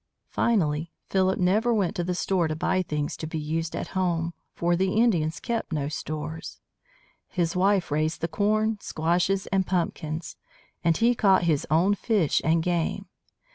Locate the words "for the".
4.55-4.93